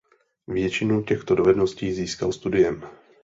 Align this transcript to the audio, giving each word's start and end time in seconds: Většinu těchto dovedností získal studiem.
Většinu 0.47 1.03
těchto 1.03 1.35
dovedností 1.35 1.91
získal 1.93 2.31
studiem. 2.31 2.83